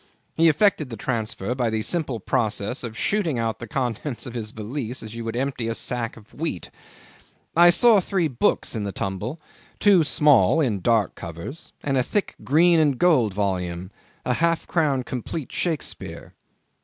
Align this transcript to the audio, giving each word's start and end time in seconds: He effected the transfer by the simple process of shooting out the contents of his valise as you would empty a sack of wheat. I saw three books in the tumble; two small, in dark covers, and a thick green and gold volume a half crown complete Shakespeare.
He 0.33 0.49
effected 0.49 0.89
the 0.89 0.97
transfer 0.97 1.53
by 1.53 1.69
the 1.69 1.83
simple 1.83 2.19
process 2.19 2.83
of 2.83 2.97
shooting 2.97 3.37
out 3.37 3.59
the 3.59 3.67
contents 3.67 4.25
of 4.25 4.33
his 4.33 4.49
valise 4.49 5.03
as 5.03 5.13
you 5.13 5.23
would 5.23 5.35
empty 5.35 5.67
a 5.67 5.75
sack 5.75 6.17
of 6.17 6.33
wheat. 6.33 6.71
I 7.55 7.69
saw 7.69 7.99
three 7.99 8.27
books 8.27 8.73
in 8.73 8.83
the 8.83 8.91
tumble; 8.91 9.39
two 9.79 10.03
small, 10.03 10.59
in 10.59 10.81
dark 10.81 11.13
covers, 11.13 11.71
and 11.83 11.99
a 11.99 12.01
thick 12.01 12.33
green 12.43 12.79
and 12.79 12.97
gold 12.97 13.35
volume 13.35 13.91
a 14.25 14.33
half 14.33 14.65
crown 14.65 15.03
complete 15.03 15.51
Shakespeare. 15.51 16.33